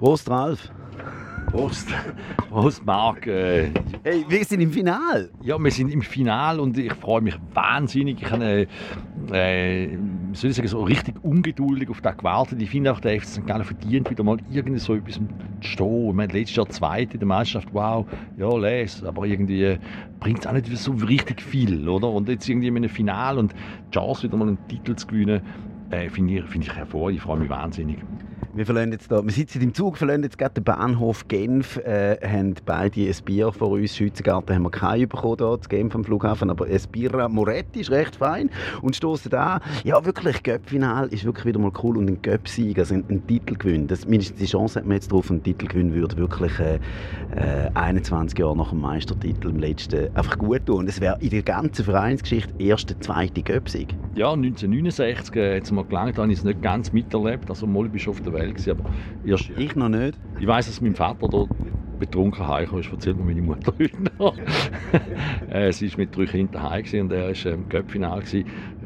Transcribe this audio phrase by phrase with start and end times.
[0.00, 0.72] Prost, Ralf.
[1.50, 1.88] Prost.
[2.48, 3.26] Prost, Marc.
[3.26, 3.70] Äh,
[4.02, 5.28] hey, wir sind im Finale.
[5.42, 8.22] Ja, wir sind im Finale und ich freue mich wahnsinnig.
[8.22, 8.66] Ich habe,
[9.30, 9.98] äh,
[10.32, 12.62] soll ich sagen, so richtig ungeduldig auf das gewartet.
[12.62, 13.46] Ich finde auch, der FC St.
[13.46, 15.22] Gallen verdient wieder mal irgendwie so etwas zu
[15.60, 16.08] stehen.
[16.08, 18.06] Ich meine, letztes Jahr Zweite in der Meisterschaft, wow,
[18.38, 19.78] ja, les, aber irgendwie
[20.18, 22.08] bringt es auch nicht so richtig viel, oder?
[22.08, 25.42] Und jetzt irgendwie in einem Finale und die Chance, wieder mal einen Titel zu gewinnen,
[25.90, 27.18] äh, finde ich, find ich hervorragend.
[27.18, 27.98] Ich freue mich wahnsinnig.
[28.52, 32.16] Wir, verlassen jetzt da, wir sitzen im Zug, verlassen jetzt gerade den Bahnhof Genf, äh,
[32.20, 33.94] haben beide ein Bier vor uns.
[33.94, 37.92] Schützengarten haben wir keinen bekommen hier, zu Genf am Flughafen, aber ein Birra Moretti ist
[37.92, 38.50] recht fein
[38.82, 39.60] und stoßen da.
[39.84, 43.86] Ja, wirklich, Göppfinal ist wirklich wieder mal cool und ein Göpp-Sieg, also ein, ein Titelgewinn.
[43.86, 46.80] Das, mindestens die Chance hat man jetzt drauf, ein Titelgewinn würde wirklich äh,
[47.36, 50.80] äh, 21 Jahre nach dem Meistertitel im letzten einfach gut tun.
[50.80, 53.94] Und es wäre in der ganzen Vereinsgeschichte erste, zweite Göpp-Sieg.
[54.14, 57.88] Ja, 1969 äh, hat es mal gelangt, habe ich es nicht ganz miterlebt, also mal
[57.88, 58.90] bist du auf der Welt gewesen, aber
[59.24, 60.18] erst, Ich noch nicht.
[60.40, 61.46] Ich weiß, dass mein Vater da
[62.00, 64.36] betrunken heimgekommen ist, erzählt mir meine Mutter heute noch.
[65.50, 68.22] äh, sie war mit drei Kindern heim und er war im Köpfinal.
[68.32, 68.44] Äh,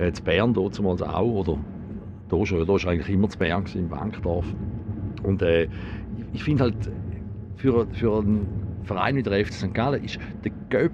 [0.09, 1.59] in Bern damals auch, oder
[2.29, 4.47] da schon, da war eigentlich immer zu Bern, gewesen, im Bankdorf.
[5.23, 5.69] Und äh,
[6.35, 6.91] ich finde halt,
[7.57, 8.47] für, für einen
[8.83, 9.73] Verein wie der FC St.
[9.73, 10.93] Gallen ist der Göpp,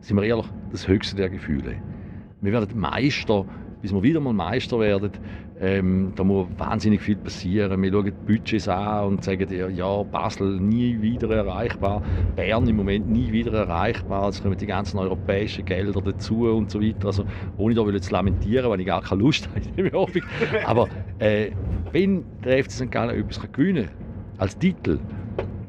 [0.00, 1.76] sind wir ehrlich, das höchste der Gefühle.
[2.40, 3.44] Wir werden Meister,
[3.82, 5.10] bis wir wieder mal Meister werden.
[5.60, 7.82] Ähm, da muss wahnsinnig viel passieren.
[7.82, 12.00] Wir schauen die Budgets an und sagen, ja, Basel nie wieder erreichbar,
[12.36, 14.28] Bern im Moment nie wieder erreichbar.
[14.28, 17.08] Es kommen die ganzen europäischen Gelder dazu und so weiter.
[17.08, 17.24] Also,
[17.56, 19.48] ohne da zu lamentieren, weil ich gar keine Lust
[19.92, 20.20] habe.
[20.64, 21.50] Aber äh,
[21.90, 22.90] wenn der FC St.
[22.92, 23.94] Gallen etwas gewinnen kann,
[24.38, 25.00] als Titel,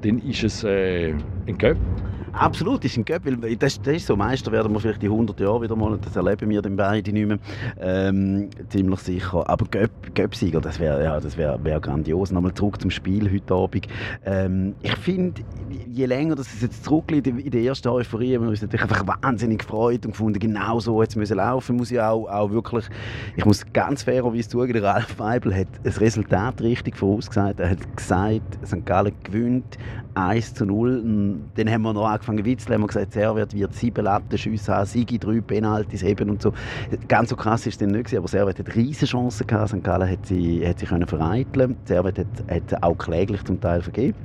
[0.02, 1.14] dann ist es äh,
[1.48, 1.78] ein Cup.
[2.34, 4.16] Absolut, ist ein Göpp, weil das, das ist so.
[4.16, 7.28] Meister werden wir vielleicht in 100 Jahren wieder mal, das erleben wir dann beide nicht
[7.28, 7.40] mehr,
[7.80, 9.50] ähm, ziemlich sicher.
[9.50, 12.32] Aber Göpp-Sieger, das wäre ja, wär, wär grandios.
[12.32, 13.88] Nochmal zurück zum Spiel heute Abend.
[14.26, 15.42] Ähm, ich finde,
[15.88, 19.06] je länger das es jetzt zurückliegt in der ersten Euphorie, haben wir uns natürlich einfach
[19.22, 22.50] wahnsinnig gefreut und gefunden, genau so jetzt müssen laufen, muss ich auch, auch
[23.36, 27.60] ich muss ganz fairerweise zugeben, der Ralf Weibel hat das Resultat richtig vorausgesagt.
[27.60, 28.86] Er hat gesagt, St.
[28.86, 29.78] Gallen gewinnt
[30.16, 31.04] 1 zu 0.
[31.56, 34.86] Dann haben wir noch angefangen zu witzeln, haben wir gesagt, Servet wird sieben Lattenschüsse haben,
[34.86, 36.54] Sigi drei Penalties heben und so.
[37.08, 39.48] Ganz so krass ist es dann nicht, aber Servet hat riesige Chancen.
[39.48, 39.84] St.
[39.84, 41.78] Gallen hat sie, hat sie können vereiteln.
[41.86, 44.18] Servet hat, hat auch kläglich zum Teil vergeben.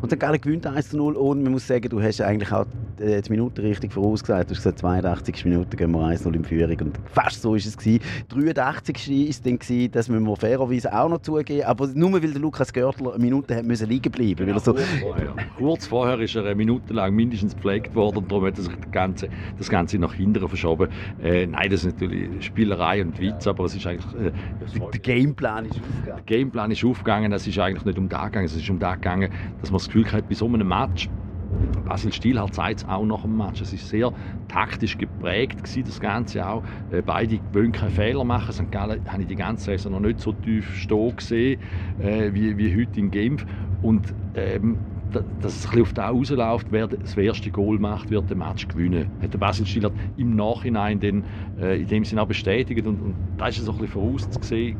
[0.00, 2.66] Und dann Gallen gewinnt 1 zu 0 und man muss sagen, du hast eigentlich auch
[2.98, 4.50] äh, die Minute richtig vorausgesagt.
[4.50, 7.66] Du hast gesagt, 82 Minuten gehen wir 1 0 in Führung und fast so ist
[7.66, 8.00] es gewesen.
[8.28, 12.32] 83 war es dann gewesen, das müssen wir fairerweise auch noch zugeben, aber nur weil
[12.32, 14.48] der Lukas Görtler eine Minute hat müssen liegen bleiben.
[14.48, 15.34] Ja, so kurz, vorher.
[15.56, 18.74] kurz vorher ist er eine Minute lang mindestens gepflegt worden und darum hat er sich
[18.74, 20.88] das Ganze, das Ganze nach hinten verschoben.
[21.22, 24.14] Äh, nein, das ist natürlich Spielerei und Witz, aber es ist eigentlich...
[24.14, 24.32] Äh,
[24.92, 26.22] der Gameplan ist aufgegangen.
[26.26, 28.94] Der Gameplan ist aufgegangen, es ist eigentlich nicht um da gegangen, es ist um da
[28.94, 29.30] gegangen,
[29.60, 31.08] dass man das Gefühl hat, bei so einem Match,
[31.84, 34.12] Basil Stielhardt sagt es auch nach dem Match, es ist sehr
[34.48, 36.62] taktisch geprägt gewesen, das Ganze auch.
[36.90, 38.52] Äh, beide wollen keine Fehler machen.
[38.52, 38.70] St.
[38.70, 41.60] Gallen habe ich die ganze Saison noch nicht so tief stehen gesehen,
[41.98, 43.44] äh, wie, wie heute in Genf.
[43.82, 44.78] Und ähm,
[45.40, 49.10] dass es auf da rausläuft, wer das erste Goal macht, wird den Match gewinnen.
[49.20, 51.24] Hat der Basil Stillert im Nachhinein dann,
[51.60, 54.76] äh, in dem Sinne auch bestätigt und, und da ist es so ein bisschen vorauszusehen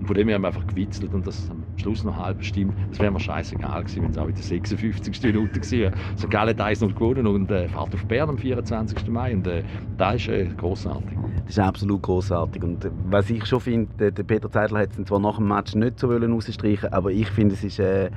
[0.00, 2.76] und von dem haben wir einfach gewitzelt und das am Schluss noch halb bestimmt.
[2.90, 5.22] Das wäre mir scheißegal gewesen, wenn es auch in der 56.
[5.22, 5.94] Minute gewesen.
[6.16, 9.06] So geil hat 1 gewonnen und äh, fährt auf Bern am 24.
[9.08, 9.64] Mai und äh,
[9.96, 11.18] das ist äh, großartig.
[11.46, 15.06] Das ist absolut großartig und äh, was ich schon finde, der Peter Zeidler hat es
[15.06, 18.10] zwar nach dem Match nicht so rausstreichen aber ich finde, es ist äh,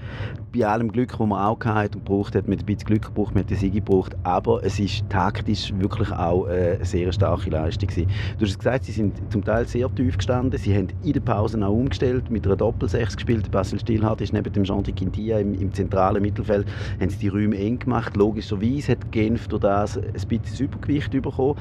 [0.51, 3.35] bei allem Glück die man auch gehabt und gebraucht hat, mit ein bisschen Glück gebraucht,
[3.35, 7.51] man hat den Sieg gebraucht, aber es ist taktisch wirklich auch äh, eine sehr starke
[7.51, 8.09] Leistung gewesen.
[8.39, 11.63] Du hast gesagt, sie sind zum Teil sehr tief gestanden, sie haben in der Pause
[11.63, 15.53] auch umgestellt, mit einer Doppelsechs gespielt, Basil Stillhardt ist neben dem Jean de Quintia im,
[15.53, 16.65] im zentralen Mittelfeld,
[16.99, 21.55] haben sie die Räume eng gemacht, logischerweise hat Genf durch das ein bisschen Übergewicht bekommen.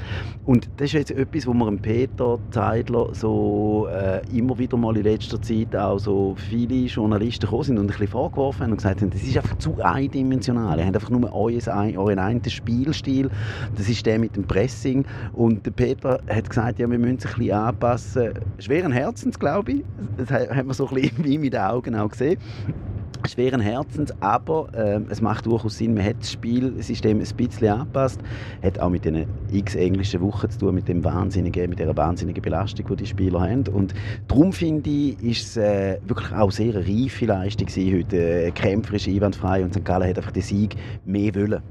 [0.47, 5.05] Und das ist jetzt etwas, wo man Peter Zeidler so äh, immer wieder mal in
[5.05, 9.03] letzter Zeit auch so viele Journalisten gekommen sind und ein bisschen vorgeworfen haben und gesagt
[9.03, 10.79] haben, das ist einfach zu eindimensional.
[10.79, 13.31] Ihr habt einfach nur euren einen Spielstil.
[13.77, 15.05] Das ist der mit dem Pressing.
[15.33, 18.31] Und der Peter hat gesagt, ja, wir müssen sich ein bisschen anpassen.
[18.59, 19.85] Schweren Herzens, glaube ich.
[20.17, 22.39] Das hat man so ein bisschen wie mit den Augen auch gesehen
[23.27, 28.21] schweren Herzens, aber äh, es macht durchaus Sinn, man hat das Spielsystem ein bisschen angepasst,
[28.63, 32.43] hat auch mit den x englischen Wochen zu tun, mit dem wahnsinnigen, mit der wahnsinnigen
[32.43, 33.95] Belastung, die die Spieler haben und
[34.29, 39.09] darum finde ich, ist es äh, wirklich auch sehr reife Leistung gewesen heute, äh, kämpferisch,
[39.09, 39.85] einwandfrei und St.
[39.85, 41.63] Gallen hat einfach den Sieg mehr wollen.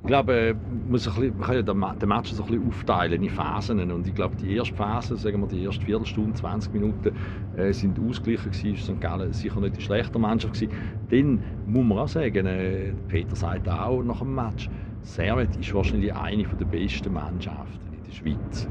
[0.00, 3.90] Ich glaube, man, kann ja den Match so ein bisschen aufteilen in Phasen.
[3.90, 7.12] Und ich glaube, die erste Phase, sagen wir die erste Viertelstunde, 20 Minuten,
[7.52, 8.76] äh, sind ausgeglichen gewesen.
[8.76, 9.00] St.
[9.00, 10.74] Gallen sicher nicht die schlechte Mannschaft gewesen.
[11.08, 14.68] Dann muss man auch sagen, äh, Peter sagt auch nach dem Match,
[15.02, 17.83] Servet ist wahrscheinlich eine der besten Mannschaften
[18.14, 18.68] Schweiz.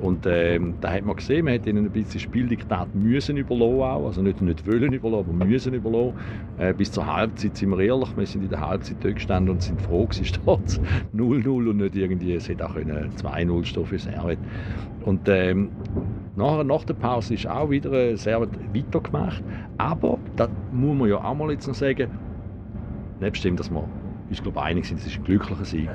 [0.00, 4.06] Und ähm, da hat man gesehen, man hat ihnen ein bisschen Spieldiktat müssen überlassen auch.
[4.06, 6.14] Also nicht, nicht wollen überlassen, aber müssen überlassen.
[6.58, 9.62] Äh, bis zur Halbzeit sind wir ehrlich, wir sind in der Halbzeit dort gestanden und
[9.62, 14.38] sind froh, es steht 0-0 und nicht irgendwie, es hätte auch 2-0 stehen für Servet.
[15.04, 15.70] Und ähm,
[16.36, 19.42] nachher, nach der Pause ist auch wieder Servet weitergemacht.
[19.78, 22.10] Aber, das muss man ja auch mal jetzt noch sagen,
[23.20, 23.88] nebst dem, dass wir
[24.28, 25.88] uns glaube einig sind, es ist ein glücklicher Sieg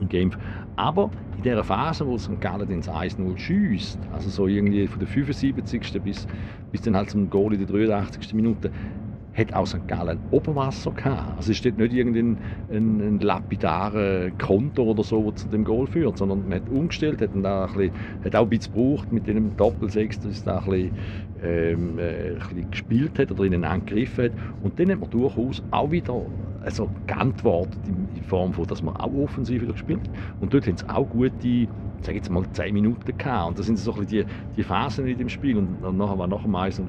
[0.00, 0.30] im Game.
[0.76, 2.40] Aber in der Phase, wo St.
[2.40, 6.02] Gallen ins 1-0 schießt, also so irgendwie von der 75.
[6.02, 6.26] bis,
[6.70, 8.34] bis dann halt zum Goal in der 83.
[8.34, 8.70] Minute,
[9.36, 9.86] hat auch St.
[9.86, 11.36] Gallen Oberwasser gehabt.
[11.36, 12.38] Also es steht nicht irgendein
[12.70, 17.20] ein, ein lapidarer Konto oder so, der zu dem Goal führt, sondern man hat umgestellt,
[17.20, 17.92] hat, da ein bisschen,
[18.22, 20.92] hat auch ein bisschen gebraucht mit dem Doppelsechs, dass es da ein bisschen,
[21.42, 24.32] ähm, äh, ein bisschen gespielt hat oder ihnen angegriffen hat.
[24.58, 26.30] Und dann hat man durchaus auch wieder
[26.66, 30.10] also geantwortet in Form von, dass man auch offensiv wieder gespielt.
[30.40, 31.68] Und dort haben sie auch gute
[32.02, 33.48] sage jetzt mal, 10 Minuten gehabt.
[33.48, 35.56] Und das sind so ein bisschen die, die Phasen in dem Spiel.
[35.56, 36.86] Und, und nachher, was nach dem Eis war,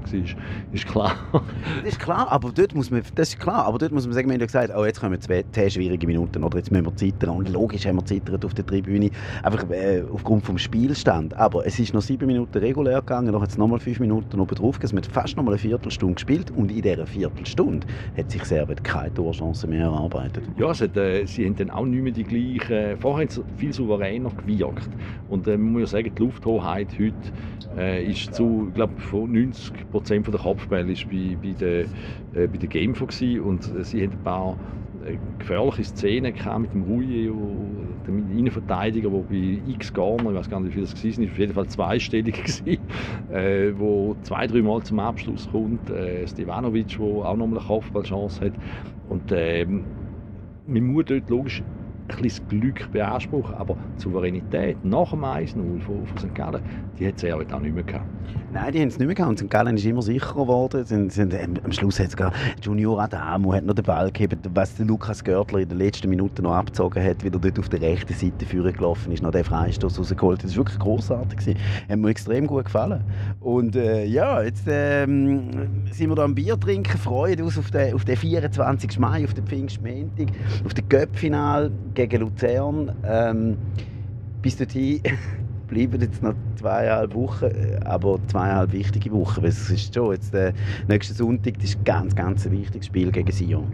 [0.72, 1.16] ist, klar.
[1.32, 1.42] das
[1.94, 4.34] ist klar, aber dort muss man, das ist klar, aber dort muss man sagen, wir
[4.34, 7.38] haben ja gesagt, oh, jetzt kommen zwei, zwei schwierige Minuten oder jetzt müssen wir zittern.
[7.38, 9.10] Und logisch haben wir zittert auf der Tribüne,
[9.44, 11.34] einfach äh, aufgrund vom Spielstand.
[11.36, 14.56] Aber es ist noch sieben Minuten regulär gegangen, dann hat es nochmal fünf Minuten oben
[14.56, 14.80] drauf.
[14.82, 17.88] Es hat fast nochmal eine Viertelstunde gespielt und in dieser Viertelstunde
[18.18, 20.44] hat sich Servet keine Torchance mehr erarbeitet.
[20.58, 23.28] Ja, hat, äh, sie haben dann auch nicht mehr die gleichen, vorher
[23.58, 24.90] viel souveräner gewirkt.
[25.28, 27.16] Und äh, man muss ja sagen, die Lufthoheit heute
[27.76, 31.90] äh, ist zu, ich glaube, 90 Prozent der Kopfbälle ist bei, bei der,
[32.32, 33.42] äh, der Gamefor gewesen.
[33.42, 34.58] und äh, sie haben ein paar
[35.06, 37.30] äh, gefährliche Szenen gehabt mit dem Rui,
[38.08, 41.32] dem Innenverteidiger, der bei X Garner, ich weiß gar nicht, wie viel das war, ist
[41.32, 42.80] auf jeden Fall zweistellig gewesen,
[43.28, 45.90] äh, wo zwei, drei Mal zum Abschluss kommt.
[45.90, 48.54] Äh, Stevanovic, der auch nochmal eine Kopfballchance hat.
[49.04, 51.64] Und äh, man muss dort logisch
[52.10, 53.56] ein bisschen Glück beanspruchen.
[53.56, 56.34] Aber die Souveränität nach dem 1-0 von, von St.
[56.36, 56.62] Gallen,
[57.00, 58.06] die hat sie auch nicht mehr gehabt.
[58.54, 59.30] Nein, die haben es nicht mehr gehabt.
[59.30, 59.50] Und St.
[59.50, 60.86] Gallen ist immer sicherer geworden.
[60.86, 61.34] Sind, sind,
[61.64, 62.32] am Schluss hat sogar
[62.62, 66.44] Junior Adamo hat noch den Ball gegeben, was der Lukas Görtler in den letzten Minuten
[66.44, 70.00] noch abgezogen hat, wieder dort auf der rechten Seite führen gelaufen ist, noch den Freistoß
[70.00, 70.44] rausgeholt.
[70.44, 71.38] Das war wirklich großartig.
[71.40, 71.60] Gewesen.
[71.90, 73.04] Hat mir extrem gut gefallen.
[73.42, 75.50] Und äh, ja, jetzt ähm,
[75.92, 79.00] sind wir da am Bier trinken, freuen uns auf den, auf den 24.
[79.00, 80.28] Mai, auf den Pfingstmontag,
[80.66, 82.92] auf den Göppfinal gegen Luzern.
[83.04, 83.58] Ähm,
[84.42, 85.02] bis dorthin
[85.68, 87.50] bleiben jetzt noch zweieinhalb Wochen,
[87.84, 89.42] aber zweieinhalb wichtige Wochen.
[89.42, 90.54] Weil es ist schon jetzt der
[90.88, 93.72] nächste Sonntag, das ist ein ganz, ganz ein wichtiges Spiel gegen Sion.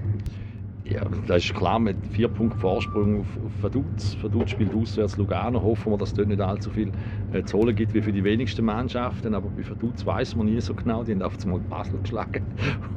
[0.85, 4.17] Ja, das ist klar, mit vier Punkten Vorsprung auf, auf Vaduz.
[4.21, 5.61] Vaduz spielt auswärts Lugano.
[5.61, 6.91] Hoffen wir, dass es dort nicht allzu viel
[7.31, 9.33] äh, zu holen gibt wie für die wenigsten Mannschaften.
[9.33, 11.03] Aber bei Vaduz weiß man nie so genau.
[11.03, 12.43] Die haben auf einmal Basel geschlagen.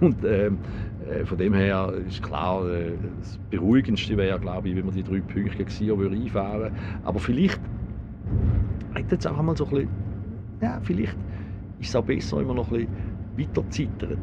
[0.00, 0.58] Und ähm,
[0.95, 5.03] äh, von dem her ist klar, äh, das Beruhigendste wäre, glaube ich, wenn man die
[5.03, 6.73] drei Punkte gegen Sion einfahren würde.
[7.05, 7.61] Aber vielleicht
[8.94, 9.88] hat jetzt auch einmal so ein bisschen,
[10.61, 11.17] ja, vielleicht
[11.79, 12.88] ist es auch besser, wenn man noch ein
[13.37, 14.19] bisschen weiter zittert.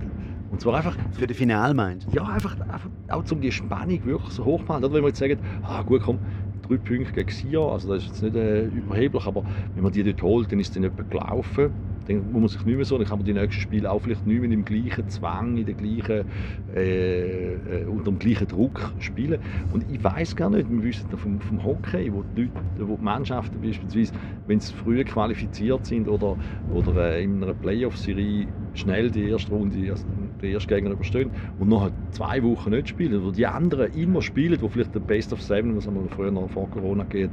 [0.51, 0.95] Und zwar einfach...
[1.11, 4.67] Für den Final meinst Ja, einfach, einfach auch um die Spannung wirklich so hoch zu
[4.67, 4.83] machen.
[4.83, 6.19] Oder wenn wir jetzt sagen, ah gut, komm,
[6.67, 9.43] drei Punkte gegen Sion, also das ist jetzt nicht äh, überheblich, aber
[9.73, 11.71] wenn man die dort holt, dann ist es dann etwa gelaufen
[12.05, 14.25] dann muss man sich nicht mehr so, dann kann man die nächsten Spiele auch vielleicht
[14.25, 16.25] nicht mehr im gleichen Zwang, in der gleichen,
[16.73, 19.39] äh, äh, unter dem gleichen Druck spielen.
[19.69, 23.03] Und ich weiß gar nicht, wir wissen vom, vom Hockey, wo die, Leute, wo die
[23.03, 24.13] Mannschaften beispielsweise,
[24.45, 29.91] wenn sie früher qualifiziert sind oder, oder äh, in einer Playoff-Serie schnell die erste Runde,
[29.91, 30.05] also
[30.41, 34.61] den ersten Gegner überstehen und nachher zwei Wochen nicht spielen, wo die anderen immer spielen,
[34.61, 37.31] wo vielleicht der Best of Seven, was wir früher noch vor Corona geht,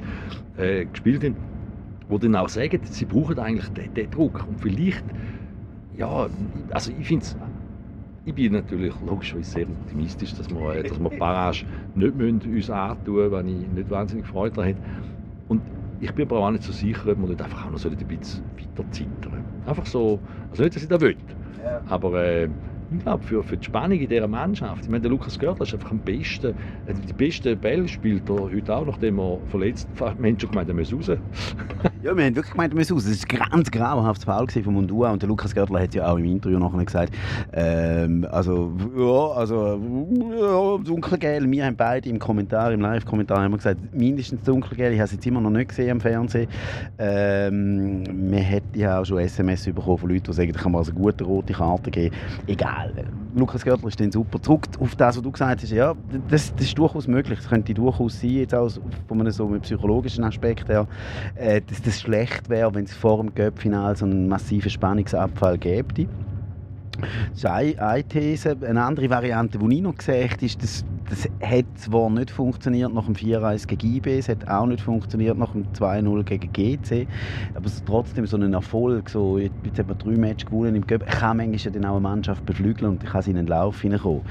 [0.56, 1.36] äh, gespielt haben,
[2.18, 4.44] die dann auch sagen, sie brauchen eigentlich den, den Druck.
[4.46, 5.04] Und vielleicht,
[5.96, 6.28] ja,
[6.70, 7.24] also ich finde
[8.24, 11.64] ich bin natürlich logisch sehr optimistisch, dass wir, dass wir Barrage
[11.94, 14.80] nicht müssen uns antun müssen, wenn ich nicht wahnsinnig Freude daran habe.
[15.48, 15.62] Und
[16.00, 18.44] ich bin aber auch nicht so sicher, ob wir nicht einfach auch noch ein bisschen
[18.56, 21.16] weiter zittern Einfach so, also nicht, dass ich das will,
[21.88, 22.48] aber äh,
[22.92, 24.82] ich glaube, für, für die Spannung in dieser Mannschaft.
[24.82, 26.54] Ich meine, der Lukas Görtler ist einfach am besten,
[26.86, 30.16] äh, die beste Bälle spielt er heute auch, nachdem er verletzt war.
[30.18, 31.08] Wir haben schon gemeint, er muss raus.
[32.02, 33.04] ja, wir haben wirklich gemeint, er muss raus.
[33.04, 36.18] Das war ein ganz grauenhaftes Foul von Mundua und der Lukas Görtler hat ja auch
[36.18, 37.14] im Interview nachher gesagt,
[37.52, 39.80] ähm, also, ja, also,
[40.40, 41.50] ja, dunkelgel.
[41.50, 44.92] Wir haben beide im Kommentar, im Live-Kommentar haben wir gesagt, mindestens dunkelgel.
[44.92, 46.48] Ich habe es jetzt immer noch nicht gesehen am Fernsehen.
[46.98, 50.78] Ähm, man hätte ja auch schon SMS bekommen von Leuten, die sagen, ich kann mir
[50.78, 52.14] also eine gute rote Karte geben.
[52.46, 52.79] Egal
[53.34, 54.40] Lukas Görtler ist dann super.
[54.42, 55.94] Zurück auf das, was du gesagt hast, ja,
[56.28, 57.38] das, das ist durchaus möglich.
[57.38, 58.70] Das könnte durchaus sein, jetzt auch
[59.06, 60.86] von einem so einem psychologischen Aspekt her,
[61.36, 66.08] äh, dass das schlecht wäre, wenn es vor dem Göppfinal so einen massiven Spannungsabfall gäbe.
[67.00, 68.56] Das ist eine, eine These.
[68.60, 72.94] Eine andere Variante, die ich noch gesehen habe, ist, dass das hat zwar nicht funktioniert
[72.94, 77.08] nach dem 4-1 gegen IB, es hat auch nicht funktioniert nach dem 2-0 gegen GC,
[77.54, 79.10] aber es ist trotzdem so ein Erfolg.
[79.10, 82.46] So, jetzt hat man drei Matches gewonnen im Göpp, kann manchmal dann auch eine Mannschaft
[82.46, 84.22] beflügeln und kann sie in den Lauf hineinkommen.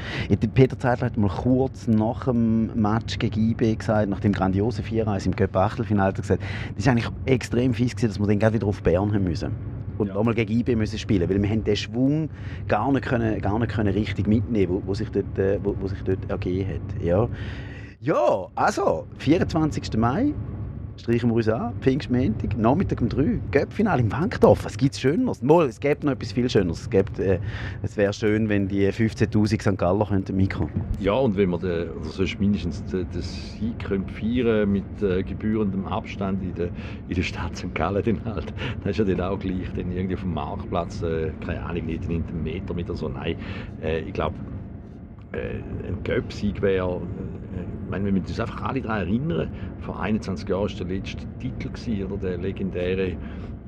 [0.53, 5.25] Peter Zeitler hat mal kurz nach dem Match gegen IB gesagt, nach dem grandiosen 4-1
[5.25, 8.81] im Göpp Achtelfinale, gesagt, das ist eigentlich extrem fies gewesen, dass wir dann wieder auf
[8.81, 9.51] Bern haben müssen
[9.99, 10.13] und ja.
[10.13, 12.29] nochmal gegen IB müssen spielen weil wir haben den Schwung
[12.67, 15.87] gar nicht, können, gar nicht können richtig mitnehmen wo, wo, sich dort, äh, wo, wo
[15.87, 17.01] sich dort ergeben hat.
[17.03, 17.29] Ja.
[17.99, 19.97] ja, also, 24.
[19.97, 20.33] Mai,
[20.99, 24.65] streichen wir uns an, Pfingstmontag, Nachmittag um 3, Göppfinale im Wankdorf.
[24.65, 25.41] Was gibt es Schöneres?
[25.41, 26.89] Mal, es gibt noch etwas viel Schöneres.
[26.91, 27.39] Es, äh,
[27.81, 29.77] es wäre schön, wenn die 15'000 St.
[29.77, 34.69] Galler könnten mitkommen Ja, und wenn wir den, oder sonst mindestens den, den Sieg feiern
[34.71, 36.69] mit äh, gebührendem Abstand in der,
[37.07, 37.73] in der Stadt St.
[37.73, 38.53] Gallen, dann halt,
[38.83, 42.09] das ist ja dann auch gleich, dann irgendwie auf dem Marktplatz, äh, keine Ahnung, nicht
[42.09, 43.07] in einem Meter mit so.
[43.07, 43.35] Nein,
[43.81, 44.58] äh, ich glaube, äh,
[45.33, 50.47] ein Göpp-Sieg wäre äh, ich meine, wir müssen uns einfach alle daran erinnern, vor 21
[50.47, 53.17] Jahren war der letzte Titel, gewesen, oder der legendäre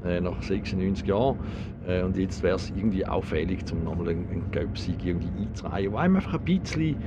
[0.05, 1.37] äh, nach 96 Jahren.
[1.87, 6.15] Äh, und jetzt wäre es irgendwie auffällig, um nochmal einen, Göpsieg irgendwie einzureihen, wo einem
[6.17, 6.97] einfach ein bisschen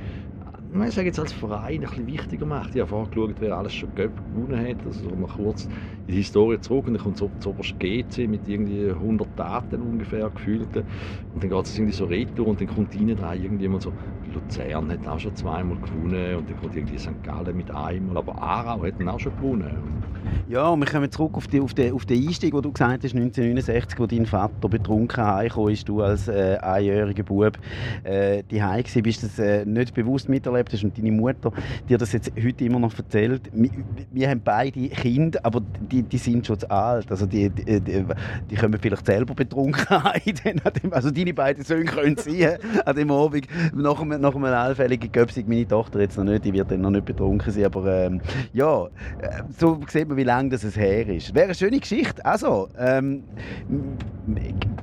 [0.83, 2.75] ich sage jetzt als Verein ein bisschen wichtiger macht.
[2.75, 4.85] Ich habe vorher geschaut, wer alles schon Göpp gewonnen hat.
[4.85, 5.69] Also mal kurz
[6.07, 9.81] in die Historie zurück und dann kommt so das oberste GC mit irgendwie 100 Daten
[9.81, 10.75] ungefähr gefühlt.
[10.75, 13.91] Und dann geht es irgendwie so retour und dann kommt rein da irgendjemand so,
[14.35, 17.23] Luzern hat auch schon zweimal gewonnen und dann kommt irgendwie St.
[17.23, 20.05] Gallen mit einmal, aber Aarau hat auch schon gewonnen.
[20.47, 23.03] Ja, und wir kommen zurück auf, die, auf, den, auf den Einstieg, wo du gesagt
[23.03, 27.57] hast, 1969, wo dein Vater betrunken heimgekommen ist, du als äh, einjähriger Bub
[28.03, 31.51] äh, die bist, bist das äh, nicht bewusst miterlebt hast und deine Mutter
[31.89, 33.49] dir das jetzt heute immer noch erzählt.
[33.53, 33.71] Wir,
[34.11, 38.05] wir haben beide Kinder, aber die, die sind schon zu alt, also die, die, die,
[38.49, 40.61] die kommen vielleicht selber betrunken heim,
[40.91, 45.47] also deine beiden Söhne können sein an dem Abend, nach einem, nach einem allfälligen Göpsig,
[45.47, 48.21] meine Tochter jetzt noch nicht, die wird dann noch nicht betrunken sein, aber ähm,
[48.53, 51.33] ja, äh, so sieht man, wie lange das her ist.
[51.33, 52.25] Wäre eine schöne Geschichte.
[52.25, 53.23] Also, ähm,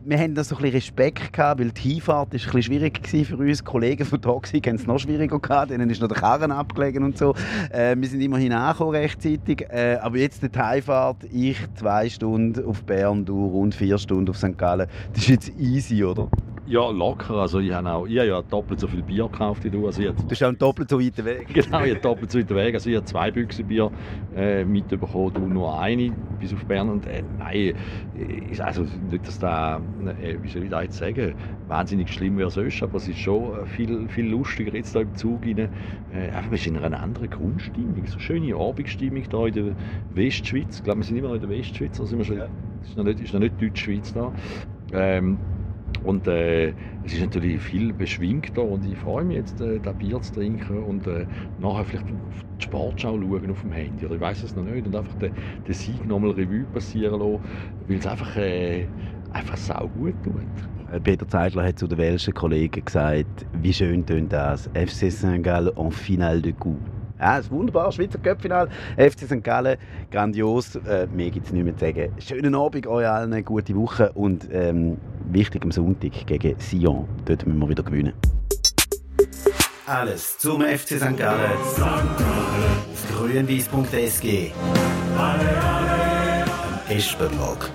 [0.05, 3.27] wir haben da so ein bisschen Respekt gehabt, weil die Hinfahrt ist ein bisschen schwierig
[3.27, 3.59] für uns.
[3.59, 7.05] Die Kollegen von Toxic haben es noch schwieriger gehabt, denen ist noch der Karren abgelegen
[7.05, 7.35] und so.
[7.71, 11.02] Äh, wir sind immerhin angekommen rechtzeitig, äh, aber jetzt die Heimfahrt,
[11.33, 14.57] ich zwei Stunden auf Bern, du rund vier Stunden auf St.
[14.57, 14.89] Gallen.
[15.13, 16.29] Das ist jetzt easy, oder?
[16.65, 17.35] Ja, locker.
[17.35, 19.85] Also ich habe auch, ich habe ja doppelt so viel Bier gekauft wie du.
[19.87, 21.49] Also du bist auch doppelt so weit weg.
[21.53, 22.75] Genau, ich habe doppelt so weit weg.
[22.75, 23.91] Also ich habe zwei Büchsen Bier
[24.37, 26.89] äh, mitbekommen, du nur eine bis auf Bern.
[26.89, 27.75] Und äh, nein,
[28.49, 29.81] ist also nicht, dass da,
[30.23, 31.35] äh, wie soll ich das jetzt sagen,
[31.67, 35.45] wahnsinnig schlimm wäre sonst, aber es ist schon viel, viel lustiger jetzt da im Zug
[35.45, 35.69] rein.
[36.13, 38.07] Äh, einfach, wir sind in einer anderen Grundstimmung.
[38.07, 39.77] So schöne Abendstimmung da in der
[40.15, 40.77] Westschweiz.
[40.77, 41.99] Ich glaube, wir sind immer noch in der Westschweiz.
[41.99, 42.47] Also wir schon, ja.
[42.85, 44.33] ist noch nicht, ist noch nicht Deutschschweiz da.
[44.93, 45.39] Ähm,
[46.05, 46.69] und äh,
[47.05, 50.83] es ist natürlich viel beschwingter und ich freue mich jetzt, äh, das Bier zu trinken
[50.83, 51.27] und äh,
[51.61, 54.07] nachher vielleicht die Sportschau schauen auf dem Handy.
[54.07, 54.87] Oder ich weiß es noch nicht.
[54.87, 55.33] Und einfach den,
[55.67, 57.41] den Sieg nochmal Revue passieren lassen,
[57.89, 58.87] weil es einfach, äh,
[59.33, 60.35] einfach sau gut tut.
[60.93, 65.43] Äh, Peter Zeidler hat zu den welschen Kollegen gesagt, wie schön tönt das, FC St.
[65.43, 66.77] Gallen en finale de coup.
[67.19, 69.45] Ja, das ist wunderbar, Schweizer Cup-Final, FC St.
[69.45, 69.79] Gallen,
[70.11, 72.13] grandios, äh, mehr gibt es nicht mehr zu sagen.
[72.19, 74.99] Schönen Abend euch allen, gute Woche und ähm,
[75.31, 78.13] wichtig am Sonntag gegen Sion, dort müssen wir wieder gewinnen.
[79.87, 81.17] Alles zum FC St.
[81.17, 83.07] Gallen, auf
[85.19, 86.45] alle,
[86.89, 87.71] Espenblog.